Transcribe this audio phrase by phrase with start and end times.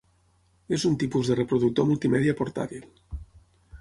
[0.77, 2.89] És un tipus de reproductor multimèdia portàtil.